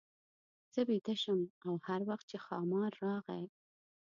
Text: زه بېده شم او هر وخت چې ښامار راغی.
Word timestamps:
زه 0.73 0.81
بېده 0.87 1.15
شم 1.21 1.39
او 1.67 1.73
هر 1.87 2.01
وخت 2.09 2.25
چې 2.31 2.37
ښامار 2.45 2.91
راغی. 3.05 3.43